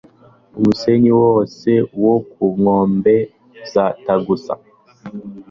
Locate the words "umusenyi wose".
0.57-1.69